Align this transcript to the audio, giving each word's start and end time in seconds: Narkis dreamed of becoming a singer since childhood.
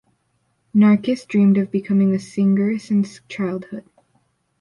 Narkis 0.73 1.27
dreamed 1.27 1.59
of 1.59 1.69
becoming 1.69 2.15
a 2.15 2.17
singer 2.17 2.79
since 2.79 3.21
childhood. 3.29 3.85